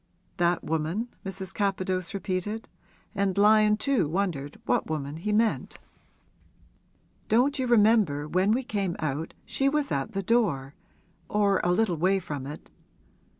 [0.37, 1.53] 'That woman?' Mrs.
[1.53, 2.67] Capadose repeated;
[3.13, 5.77] and Lyon too wondered what woman he meant.
[7.27, 10.73] 'Don't you remember when we came out, she was at the door
[11.29, 12.71] or a little way from it?